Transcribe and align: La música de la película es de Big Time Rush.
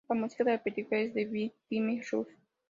La 0.09 0.15
música 0.15 0.43
de 0.43 0.53
la 0.53 0.63
película 0.63 0.99
es 0.99 1.13
de 1.13 1.25
Big 1.25 1.53
Time 1.69 2.01
Rush. 2.11 2.25